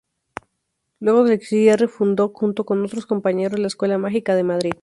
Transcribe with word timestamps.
Luego 0.99 1.25
del 1.25 1.41
cierre 1.41 1.87
fundó, 1.87 2.29
junto 2.29 2.65
con 2.65 2.83
otros 2.83 3.05
compañeros, 3.05 3.59
la 3.59 3.67
Escuela 3.67 3.99
Mágica 3.99 4.33
de 4.33 4.43
Madrid. 4.43 4.71